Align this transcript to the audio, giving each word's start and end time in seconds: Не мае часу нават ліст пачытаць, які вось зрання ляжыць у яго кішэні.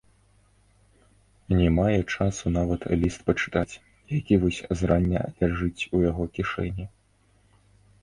Не 1.59 1.67
мае 1.79 1.99
часу 2.15 2.45
нават 2.57 2.81
ліст 3.03 3.19
пачытаць, 3.29 3.69
які 4.17 4.33
вось 4.47 4.61
зрання 4.83 5.21
ляжыць 5.45 5.79
у 5.95 5.97
яго 6.09 6.23
кішэні. 6.41 6.93